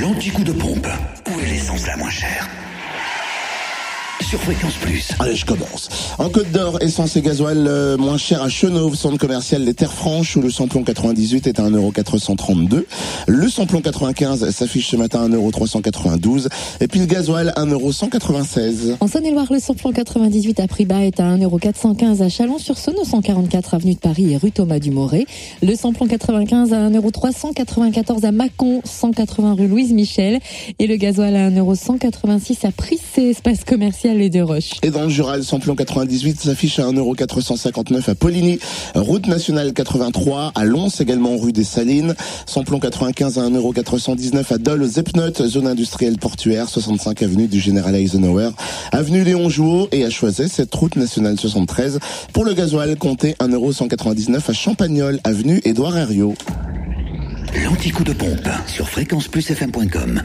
[0.00, 0.88] L'anti-coup de pompe.
[1.30, 2.46] Où est l'essence la moins chère?
[4.28, 5.10] Sur Fréquence Plus.
[5.20, 5.88] Allez, je commence.
[6.18, 9.92] En Côte d'Or, essence et gasoil euh, moins cher à Chenauve, centre commercial des Terres
[9.92, 12.84] Franches, où le samplon 98 est à 1,432€.
[13.28, 16.48] Le samplon 95 s'affiche ce matin à 1,392€.
[16.80, 18.96] Et puis le gasoil, 1,196€.
[18.98, 23.74] En Saône-et-Loire, le samplon 98 à prix bas est à 1,415€ à Chalon-sur-Saône, au 144
[23.74, 25.26] avenue de Paris et rue Thomas Dumoré.
[25.62, 30.40] Le samplon 95 à 1,394€ à Mâcon, 180 rue Louise Michel.
[30.80, 34.15] Et le gasoil à 1,186€ à Prissé, espace commercial
[34.82, 38.58] Et dans le Jura, le samplon 98 s'affiche à 1,459€ à Poligny,
[38.94, 42.14] route nationale 83 à Lons, également rue des Salines,
[42.46, 48.50] samplon 95 à 1,419€ à Dole, Zepnot, zone industrielle portuaire, 65 avenue du Général Eisenhower,
[48.92, 51.98] avenue Léon Jouot et à Choiset, cette route nationale 73.
[52.32, 56.34] Pour le gasoil, comptez 1,199€ à Champagnol, avenue Édouard Herriot.
[57.64, 60.22] L'anticoup de pompe sur fréquenceplusfm.com.